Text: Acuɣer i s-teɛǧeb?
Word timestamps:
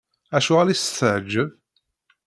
Acuɣer 0.37 0.67
i 0.69 0.75
s-teɛǧeb? 0.81 1.49